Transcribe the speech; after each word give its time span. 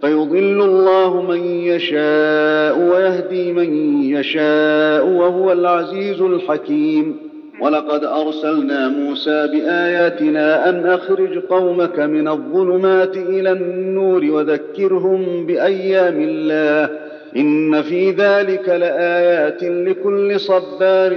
فيضل 0.00 0.62
الله 0.62 1.22
من 1.22 1.44
يشاء 1.44 2.78
ويهدي 2.78 3.52
من 3.52 4.02
يشاء 4.02 5.06
وهو 5.06 5.52
العزيز 5.52 6.20
الحكيم. 6.20 7.16
ولقد 7.60 8.04
أرسلنا 8.04 8.88
موسى 8.88 9.46
بآياتنا 9.46 10.68
أن 10.68 10.86
أخرج 10.86 11.38
قومك 11.38 11.98
من 11.98 12.28
الظلمات 12.28 13.16
إلى 13.16 13.52
النور 13.52 14.24
وذكرهم 14.24 15.46
بأيام 15.46 16.20
الله. 16.20 16.90
إن 17.36 17.82
في 17.82 18.10
ذلك 18.10 18.68
لآيات 18.68 19.64
لكل 19.64 20.40
صبار 20.40 21.16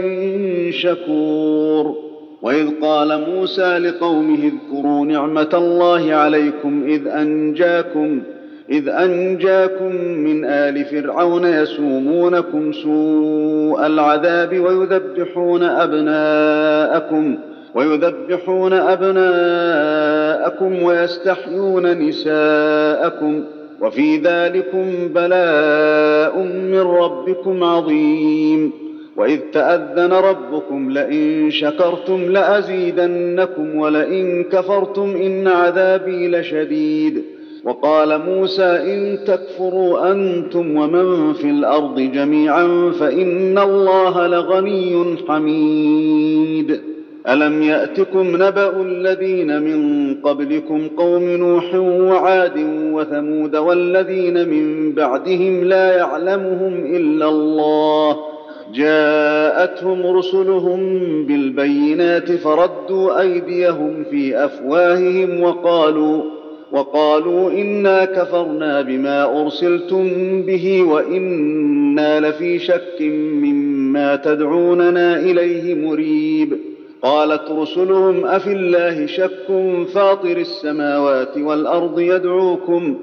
شكور. 0.70 1.96
وإذ 2.42 2.68
قال 2.82 3.30
موسى 3.30 3.78
لقومه 3.78 4.38
اذكروا 4.38 5.06
نعمة 5.06 5.50
الله 5.54 6.14
عليكم 6.14 6.84
إذ 6.88 7.08
أنجاكم 7.08 8.22
إذ 8.74 8.90
أنجاكم 8.90 9.96
من 9.96 10.46
آل 10.46 10.86
فرعون 10.86 11.46
يسومونكم 11.46 12.72
سوء 12.72 13.86
العذاب 13.86 14.60
ويذبحون 14.60 15.64
أبناءكم 15.64 17.38
ويذبحون 17.76 18.74
أبناءكم 18.74 20.04
ويستحيون 20.84 21.98
نساءكم 21.98 23.44
وفي 23.82 24.18
ذلكم 24.18 25.08
بلاء 25.16 26.38
من 26.44 26.80
ربكم 26.82 27.64
عظيم 27.64 28.72
وإذ 29.18 29.40
تأذن 29.54 30.14
ربكم 30.14 30.92
لئن 30.92 31.52
شكرتم 31.52 32.32
لأزيدنكم 32.32 33.76
ولئن 33.76 34.44
كفرتم 34.44 35.16
إن 35.16 35.48
عذابي 35.48 36.28
لشديد 36.28 37.33
وقال 37.66 38.22
موسى 38.22 38.64
إن 38.64 39.20
تكفروا 39.26 40.12
أنتم 40.12 40.78
ومن 40.78 41.34
في 41.34 41.50
الأرض 41.50 42.00
جميعا 42.00 42.92
فإن 43.00 43.58
الله 43.58 44.28
لغني 44.28 45.16
حميد. 45.28 46.82
ألم 47.30 47.64
يأتكم 47.64 48.36
نبأ 48.36 48.82
الذين 48.82 49.62
من 49.62 50.16
قبلكم 50.16 50.88
قوم 50.98 51.24
نوح 51.24 51.76
وعاد 51.76 52.58
وثمود 52.94 53.56
والذين 53.56 54.50
من 54.50 54.94
بعدهم 54.94 55.64
لا 55.64 55.98
يعلمهم 55.98 56.96
إلا 56.96 57.30
الله. 57.30 58.18
جاءتهم 58.74 60.18
رسلهم 60.18 60.80
بالبينات 61.26 62.32
فردوا 62.32 63.22
أيديهم 63.22 64.04
في 64.12 64.46
أفواههم 64.46 65.44
وقالوا 65.44 66.24
وقالوا 66.74 67.52
إنا 67.52 68.06
كفرنا 68.06 68.82
بما 68.82 69.42
أرسلتم 69.42 70.08
به 70.42 70.84
وإنا 70.84 72.20
لفي 72.20 72.60
شك 72.60 73.02
مما 73.02 74.16
تدعوننا 74.16 75.20
إليه 75.20 75.76
مريب. 75.76 76.58
قالت 77.02 77.52
رسلهم 77.52 78.26
أفي 78.26 78.52
الله 78.52 79.06
شك 79.06 79.48
فاطر 79.94 80.38
السماوات 80.38 81.38
والأرض 81.38 82.00
يدعوكم 82.00 82.98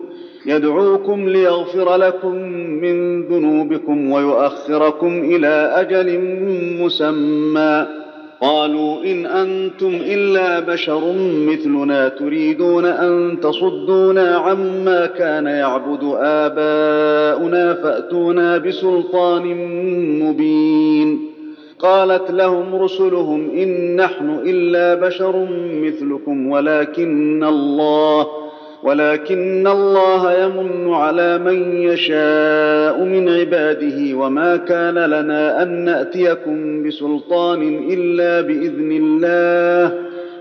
يدعوكم 0.46 1.28
ليغفر 1.28 1.96
لكم 1.96 2.34
من 2.54 3.22
ذنوبكم 3.22 4.12
ويؤخركم 4.12 5.20
إلى 5.24 5.72
أجل 5.74 6.20
مسمى. 6.82 7.86
قالوا 8.40 9.04
إن 9.04 9.26
أنتم 9.26 9.92
إلا 9.94 10.60
بشر 10.60 11.12
مثلنا 11.46 12.08
تريدون 12.08 12.84
أن 12.84 13.40
تصدونا 13.40 14.36
عما 14.36 15.06
كان 15.06 15.46
يعبد 15.46 16.14
آباؤنا 16.18 17.74
فأتونا 17.74 18.58
بسلطان 18.58 19.42
مبين. 20.22 21.30
قالت 21.78 22.30
لهم 22.30 22.74
رسلهم 22.74 23.50
إن 23.50 23.96
نحن 23.96 24.40
إلا 24.46 25.08
بشر 25.08 25.48
مثلكم 25.82 26.50
ولكن 26.50 27.44
الله 27.44 28.26
ولكن 28.82 29.66
الله 29.66 30.32
يمن 30.32 30.94
على 30.94 31.38
من 31.38 31.72
يشاء 31.82 33.04
من 33.04 33.28
عباده 33.28 34.16
وما 34.16 34.56
كان 34.56 34.98
لنا 34.98 35.62
أن 35.62 35.84
نأتيكم 35.84 36.82
بسلطان 36.88 37.84
إلا 37.90 38.40
بإذن 38.40 38.92
الله 38.92 39.98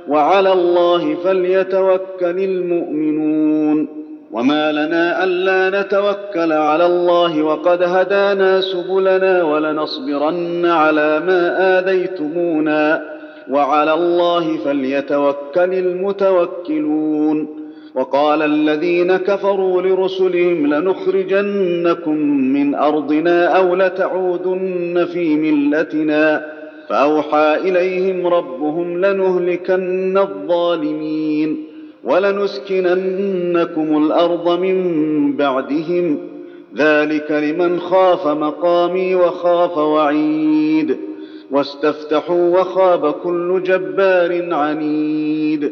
وعلى 0.08 0.54
الله 0.54 1.16
فليتوكل 1.16 2.40
المؤمنون 2.44 3.88
وما 4.32 4.72
لنا 4.72 5.24
ألا 5.24 5.82
نتوكل 5.82 6.52
على 6.52 6.86
الله 6.86 7.44
وقد 7.44 7.84
هدانا 7.84 8.62
سبلنا 8.62 9.44
ولنصبرن 9.44 10.66
على 10.66 11.20
ما 11.20 11.80
آذيتمونا 11.80 13.02
وعلى 13.50 13.94
الله 13.94 14.58
فليتوكل 14.58 15.74
المتوكلون 15.74 17.59
وقال 17.96 18.42
الذين 18.42 19.18
كفروا 19.18 19.82
لرسلهم 19.82 20.74
لنخرجنكم 20.74 22.16
من 22.54 22.76
أرضنا 22.76 23.46
أو 23.46 23.76
لتعودن 23.76 25.08
في 25.14 25.36
ملتنا 25.36 26.46
فأوحى 26.90 27.56
إليهم 27.56 28.28
ربهم 28.28 29.06
لنهلكن 29.06 30.18
الظالمين 30.18 31.64
ولنسكننكم 32.04 33.98
الأرض 34.06 34.60
من 34.60 34.78
بعدهم. 35.36 36.18
ذلك 36.78 37.32
لمن 37.32 37.80
خاف 37.80 38.28
مقامي 38.28 39.16
وخاف 39.16 39.78
وعيد 39.78 40.98
واستفتحوا 41.52 42.60
وخاب 42.60 43.12
كل 43.12 43.64
جبار 43.64 44.54
عنيد. 44.54 45.72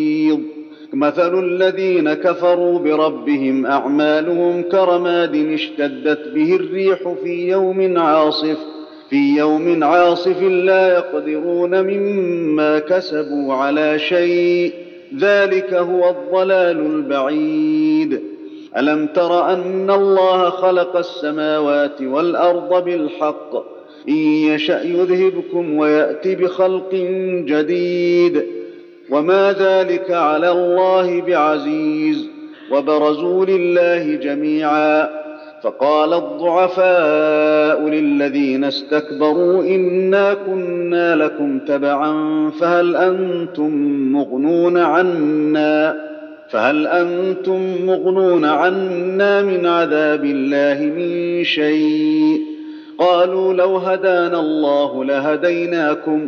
مثل 0.93 1.39
الذين 1.39 2.13
كفروا 2.13 2.79
بربهم 2.79 3.65
أعمالهم 3.65 4.63
كرماد 4.63 5.35
اشتدت 5.35 6.27
به 6.27 6.55
الريح 6.55 7.13
في 7.23 7.47
يوم 7.47 7.97
عاصف 7.97 8.57
في 9.09 9.37
يوم 9.37 9.83
عاصف 9.83 10.41
لا 10.41 10.93
يقدرون 10.93 11.81
مما 11.81 12.79
كسبوا 12.79 13.53
على 13.53 13.99
شيء 13.99 14.73
ذلك 15.19 15.73
هو 15.73 16.09
الضلال 16.09 16.79
البعيد. 16.79 18.21
ألم 18.77 19.07
تر 19.07 19.53
أن 19.53 19.91
الله 19.91 20.49
خلق 20.49 20.97
السماوات 20.97 22.01
والأرض 22.01 22.83
بالحق؟ 22.85 23.55
إن 24.09 24.13
يشأ 24.13 24.81
يذهبكم 24.83 25.77
ويات 25.77 26.27
بخلق 26.27 26.93
جديد. 27.45 28.45
وما 29.11 29.55
ذلك 29.59 30.11
على 30.11 30.51
الله 30.51 31.21
بعزيز 31.21 32.27
وبرزوا 32.71 33.45
لله 33.45 34.15
جميعا. 34.15 35.21
فقال 35.63 36.13
الضعفاء 36.13 37.89
للذين 37.89 38.63
استكبروا 38.63 39.63
إنا 39.63 40.33
كنا 40.33 41.15
لكم 41.15 41.59
تبعا 41.59 42.49
فهل 42.49 42.95
أنتم 42.95 43.71
مغنون 44.11 44.77
عنا؟ 44.77 45.97
فهل 46.49 46.87
أنتم 46.87 47.85
مغنون 47.85 48.45
عنا 48.45 49.41
من 49.41 49.65
عذاب 49.65 50.25
الله 50.25 50.85
من 50.95 51.43
شيء؟ 51.43 52.41
قالوا 52.97 53.53
لو 53.53 53.77
هدانا 53.77 54.39
الله 54.39 55.05
لهديناكم. 55.05 56.27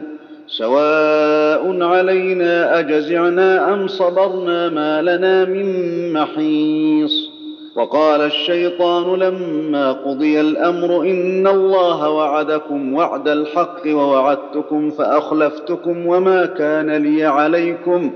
سواء 0.58 1.82
علينا 1.82 2.80
أجزعنا 2.80 3.74
أم 3.74 3.88
صبرنا 3.88 4.70
ما 4.70 5.02
لنا 5.02 5.46
من 5.46 5.68
محيص. 6.14 7.30
وقال 7.76 8.22
الشيطان 8.22 9.20
لما 9.20 9.92
قضي 9.92 10.42
الأمر 10.42 11.02
إن 11.02 11.48
الله 11.48 12.10
وعدكم 12.10 12.94
وعد 12.94 13.28
الحق 13.28 13.82
ووعدتكم 13.88 14.90
فأخلفتكم 14.90 16.08
وما 16.08 16.46
كان 16.46 16.92
لي 16.92 17.26
عليكم 17.26 18.12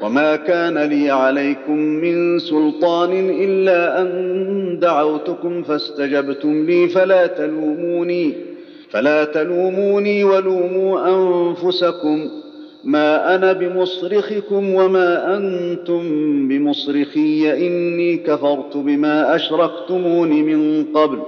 وما 0.00 0.36
كان 0.36 0.78
لي 0.78 1.10
عليكم 1.10 1.78
من 1.78 2.38
سلطان 2.38 3.30
إلا 3.30 4.00
أن 4.00 4.78
دعوتكم 4.80 5.62
فاستجبتم 5.62 6.64
لي 6.66 6.88
فلا 6.88 7.26
تلوموني. 7.26 8.51
فلا 8.92 9.24
تلوموني 9.24 10.24
ولوموا 10.24 11.08
أنفسكم 11.08 12.28
ما 12.84 13.34
أنا 13.34 13.52
بمصرخكم 13.52 14.74
وما 14.74 15.36
أنتم 15.36 16.02
بمصرخي 16.48 17.66
إني 17.66 18.16
كفرت 18.16 18.76
بما 18.76 19.36
أشركتمون 19.36 20.28
من 20.28 20.84
قبل 20.94 21.18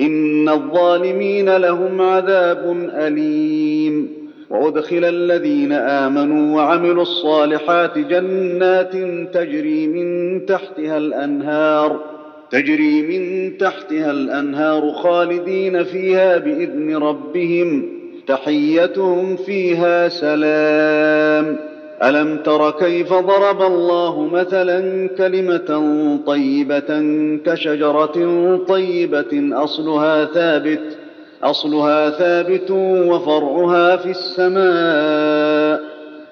إن 0.00 0.48
الظالمين 0.48 1.56
لهم 1.56 2.02
عذاب 2.02 2.88
أليم 2.94 4.08
وأدخل 4.50 5.04
الذين 5.04 5.72
آمنوا 5.72 6.56
وعملوا 6.56 7.02
الصالحات 7.02 7.98
جنات 7.98 8.92
تجري 9.34 9.86
من 9.86 10.46
تحتها 10.46 10.98
الأنهار 10.98 12.17
تجري 12.50 13.02
من 13.02 13.52
تحتها 13.58 14.10
الأنهار 14.10 14.92
خالدين 14.92 15.84
فيها 15.84 16.38
بإذن 16.38 16.96
ربهم. 16.96 17.88
تحيتهم 18.26 19.36
فيها 19.36 20.08
سلام. 20.08 21.56
ألم 22.02 22.36
تر 22.36 22.70
كيف 22.70 23.12
ضرب 23.12 23.62
الله 23.62 24.28
مثلا 24.32 25.08
كلمة 25.08 25.80
طيبة 26.26 27.02
كشجرة 27.46 28.56
طيبة؟ 28.68 29.62
أصلها 29.64 30.24
ثابت 30.24 30.98
أصلها 31.42 32.10
ثابت 32.10 32.70
وفرعها 33.10 33.96
في 33.96 34.10
السماء. 34.10 35.82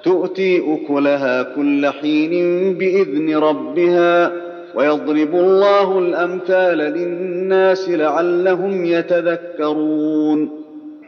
تؤتي 0.05 0.63
أكلها 0.75 1.43
كل 1.43 1.87
حين 1.87 2.75
بإذن 2.75 3.37
ربها. 3.37 4.46
ويضرب 4.77 5.35
الله 5.35 5.99
الأمثال 5.99 6.79
للناس 6.79 7.91
لعلهم 7.91 8.85
يتذكرون. 8.85 10.51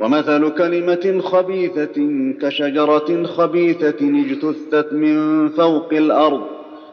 ومثل 0.00 0.50
كلمة 0.50 1.20
خبيثة 1.20 1.96
كشجرة 2.40 3.22
خبيثة 3.24 3.96
اجتثت 4.00 4.92
من 4.92 5.48
فوق 5.48 5.92
الأرض 5.92 6.40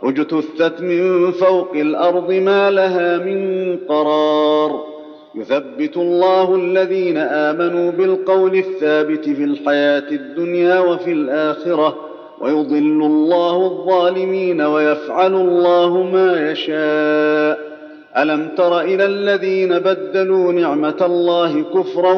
اجتثت 0.04 0.82
من 0.82 1.32
فوق 1.32 1.72
الأرض 1.76 2.32
ما 2.32 2.72
لها 2.72 3.18
من 3.18 3.78
قرار. 3.90 4.84
يثبت 5.36 5.98
الله 5.98 6.56
الذين 6.56 7.18
آمنوا 7.18 7.92
بالقول 7.92 8.56
الثابت 8.56 9.30
في 9.30 9.44
الحياة 9.44 10.12
الدنيا 10.12 10.80
وفي 10.80 11.12
الآخرة 11.12 12.05
ويضل 12.42 13.02
الله 13.06 13.66
الظالمين 13.66 14.62
ويفعل 14.62 15.36
الله 15.36 16.04
ما 16.14 16.52
يشاء. 16.52 17.76
ألم 18.18 18.48
تر 18.58 18.82
إلى 18.82 19.06
الذين 19.06 19.80
بدلوا 19.80 20.52
نعمة 20.52 20.96
الله 21.02 21.62
كفرا 21.62 22.14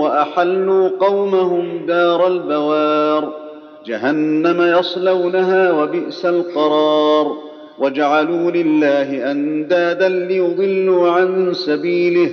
وأحلوا 0.00 0.88
قومهم 1.00 1.86
دار 1.86 2.26
البوار؟ 2.26 3.32
جهنم 3.86 4.78
يصلونها 4.78 5.82
وبئس 5.82 6.26
القرار. 6.26 7.36
وجعلوا 7.78 8.50
لله 8.50 9.30
أندادا 9.30 10.08
ليضلوا 10.08 11.10
عن 11.10 11.52
سبيله. 11.52 12.30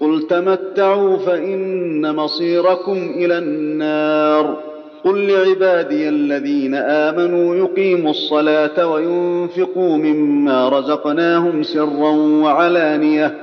قل 0.00 0.22
تمتعوا 0.22 1.16
فإن 1.16 2.16
مصيركم 2.16 3.12
إلى 3.16 3.38
النار. 3.38 4.71
قل 5.04 5.26
لعبادي 5.26 6.08
الذين 6.08 6.74
آمنوا 6.74 7.56
يقيموا 7.56 8.10
الصلاة 8.10 8.86
وينفقوا 8.86 9.96
مما 9.96 10.68
رزقناهم 10.68 11.62
سرا 11.62 12.10
وعلانية 12.42 13.34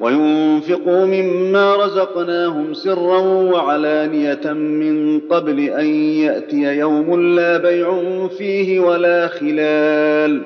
وينفقوا 0.00 1.04
مما 1.04 1.76
رزقناهم 1.76 2.74
سرا 2.74 3.18
وعلانية 3.52 4.52
من 4.52 5.20
قبل 5.20 5.60
أن 5.60 5.86
يأتي 5.94 6.62
يوم 6.78 7.20
لا 7.36 7.58
بيع 7.58 7.92
فيه 8.38 8.80
ولا 8.80 9.26
خلال 9.28 10.42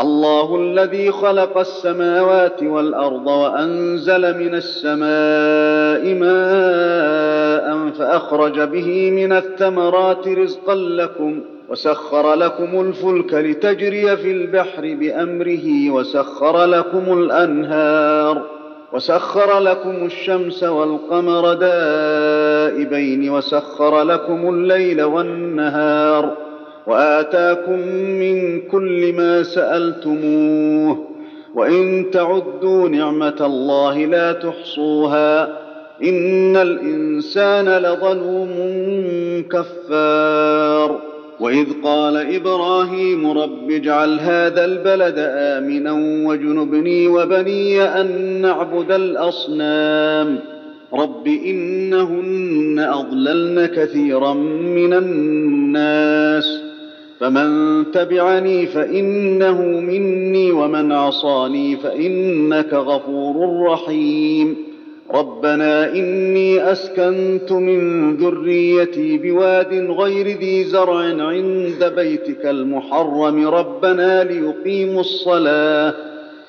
الله 0.00 0.56
الذي 0.56 1.10
خلق 1.10 1.58
السماوات 1.58 2.62
والأرض 2.62 3.26
وأنزل 3.26 4.38
من 4.38 4.54
السماء 4.54 6.14
ماء 6.14 7.90
فأخرج 7.98 8.60
به 8.60 9.10
من 9.10 9.32
الثمرات 9.32 10.28
رزقا 10.28 10.74
لكم 10.74 11.40
وسخر 11.68 12.34
لكم 12.34 12.80
الفلك 12.80 13.34
لتجري 13.34 14.16
في 14.16 14.32
البحر 14.32 14.82
بأمره 14.82 15.90
وسخر 15.90 16.64
لكم 16.64 17.18
الأنهار 17.18 18.42
وسخر 18.92 19.58
لكم 19.58 20.06
الشمس 20.06 20.64
والقمر 20.64 21.54
دائبين 21.54 23.30
وسخر 23.30 24.02
لكم 24.02 24.48
الليل 24.54 25.02
والنهار 25.02 26.47
وآتاكم 26.88 27.78
من 27.92 28.60
كل 28.60 29.12
ما 29.12 29.42
سألتموه 29.42 31.04
وإن 31.54 32.10
تعدوا 32.12 32.88
نعمة 32.88 33.36
الله 33.40 34.04
لا 34.06 34.32
تحصوها 34.32 35.58
إن 36.02 36.56
الإنسان 36.56 37.68
لظلوم 37.68 38.50
كفار. 39.50 41.00
وإذ 41.40 41.66
قال 41.84 42.16
إبراهيم 42.34 43.30
رب 43.30 43.70
اجعل 43.70 44.20
هذا 44.20 44.64
البلد 44.64 45.14
آمنا 45.18 45.92
واجنبني 46.28 47.08
وبني 47.08 47.82
أن 47.82 48.40
نعبد 48.42 48.92
الأصنام. 48.92 50.38
رب 50.94 51.26
إنهن 51.26 52.78
أضللن 52.78 53.66
كثيرا 53.66 54.34
من 54.34 54.92
الناس. 54.92 56.67
فمن 57.20 57.84
تبعني 57.92 58.66
فإنه 58.66 59.62
مني 59.62 60.52
ومن 60.52 60.92
عصاني 60.92 61.76
فإنك 61.76 62.74
غفور 62.74 63.62
رحيم. 63.66 64.56
ربنا 65.14 65.92
إني 65.92 66.72
أسكنت 66.72 67.52
من 67.52 68.16
ذريتي 68.16 69.18
بواد 69.18 69.90
غير 69.90 70.38
ذي 70.38 70.64
زرع 70.64 71.00
عند 71.28 71.92
بيتك 71.96 72.46
المحرم. 72.46 73.48
ربنا 73.48 74.24
ليقيموا 74.24 75.00
الصلاة 75.00 75.94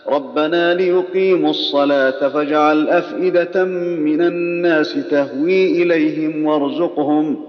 ربنا 0.09 0.73
ليقيموا 0.73 1.49
الصلاة 1.49 2.29
فاجعل 2.29 2.89
أفئدة 2.89 3.65
من 3.95 4.21
الناس 4.21 4.93
تهوي 5.11 5.83
إليهم 5.83 6.45
وارزقهم. 6.45 7.48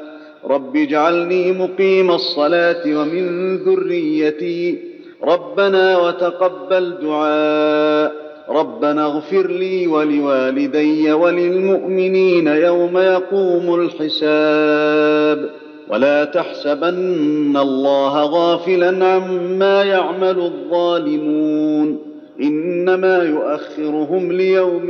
رب 0.49 0.77
اجعلني 0.77 1.51
مقيم 1.51 2.11
الصلاة 2.11 2.81
ومن 2.85 3.57
ذريتي. 3.57 4.77
ربنا 5.23 5.97
وتقبل 5.97 6.93
دعاء. 7.01 8.31
ربنا 8.49 9.05
اغفر 9.05 9.47
لي 9.47 9.87
ولوالدي 9.87 11.11
وللمؤمنين 11.11 12.47
يوم 12.47 12.97
يقوم 12.97 13.75
الحساب. 13.75 15.49
ولا 15.89 16.23
تحسبن 16.23 17.57
الله 17.57 18.25
غافلا 18.25 19.05
عما 19.05 19.83
يعمل 19.83 20.39
الظالمون. 20.39 21.99
إنما 22.41 23.23
يؤخرهم 23.23 24.31
ليوم 24.31 24.89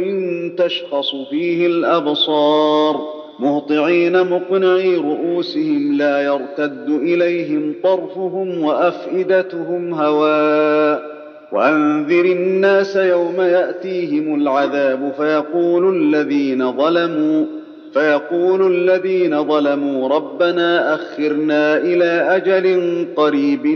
تشخص 0.57 1.15
فيه 1.29 1.67
الأبصار. 1.67 3.21
مهطعين 3.39 4.29
مقنعي 4.29 4.95
رؤوسهم 4.95 5.93
لا 5.97 6.21
يرتد 6.21 6.89
إليهم 6.89 7.75
طرفهم 7.83 8.63
وأفئدتهم 8.63 9.93
هواء. 9.93 11.11
وأنذر 11.51 12.25
الناس 12.25 12.95
يوم 12.95 13.41
يأتيهم 13.41 14.41
العذاب 14.41 15.11
فيقول 15.17 15.97
الذين 15.97 16.71
ظلموا 16.71 17.45
فيقول 17.93 18.75
الذين 18.75 19.43
ظلموا 19.43 20.09
ربنا 20.09 20.95
أخرنا 20.95 21.77
إلى 21.77 22.35
أجل 22.35 23.05
قريب 23.15 23.67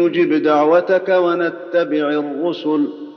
نجب 0.00 0.42
دعوتك 0.42 1.08
ونتبع 1.08 2.10
الرسل. 2.10 2.88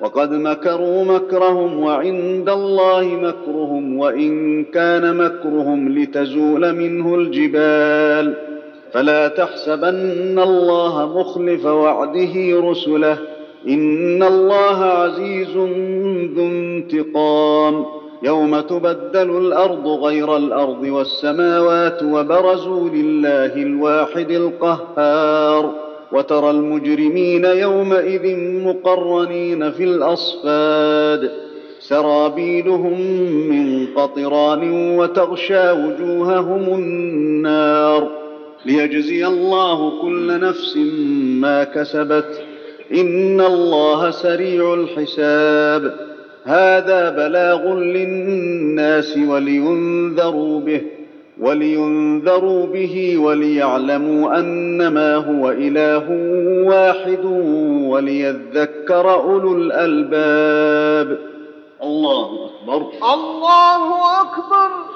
وقد 0.00 0.32
مكروا 0.32 1.04
مكرهم 1.04 1.80
وعند 1.80 2.48
الله 2.48 3.04
مكرهم 3.04 3.98
وإن 3.98 4.64
كان 4.64 5.16
مكرهم 5.16 5.98
لتزول 5.98 6.72
منه 6.72 7.14
الجبال. 7.14 8.34
فلا 8.92 9.28
تحسبن 9.28 10.38
الله 10.38 11.18
مخلف 11.18 11.66
وعده 11.66 12.60
رسله. 12.70 13.18
إن 13.68 14.22
الله 14.22 14.84
عزيز 14.84 15.56
ذو 16.36 16.46
انتقام. 16.46 17.84
يوم 18.22 18.60
تبدل 18.60 19.38
الأرض 19.38 19.86
غير 19.86 20.36
الأرض 20.36 20.82
والسماوات 20.82 22.02
وبرزوا 22.02 22.88
لله 22.88 23.62
الواحد 23.62 24.30
القهار. 24.30 25.93
وترى 26.12 26.50
المجرمين 26.50 27.44
يومئذ 27.44 28.36
مقرنين 28.38 29.70
في 29.70 29.84
الأصفاد. 29.84 31.30
سرابيلهم 31.80 33.00
من 33.48 33.86
قطران 33.86 34.96
وتغشى 34.98 35.70
وجوههم 35.70 36.74
النار. 36.74 38.08
ليجزي 38.66 39.26
الله 39.26 40.02
كل 40.02 40.40
نفس 40.40 40.76
ما 41.40 41.64
كسبت. 41.64 42.42
إن 42.94 43.40
الله 43.40 44.10
سريع 44.10 44.74
الحساب. 44.74 45.94
هذا 46.44 47.10
بلاغ 47.10 47.74
للناس 47.74 49.18
ولينذروا 49.28 50.60
به. 50.60 50.80
ولينذروا 51.40 52.66
به 52.66 53.18
وليعلموا 53.18 54.38
انما 54.38 55.14
هو 55.16 55.50
إله 55.50 56.04
واحد 56.68 57.24
وليذكر 57.88 59.14
أولو 59.14 59.56
الألباب. 59.56 61.18
الله 61.82 62.46
أكبر. 62.46 62.86
الله 63.14 64.20
أكبر. 64.20 64.93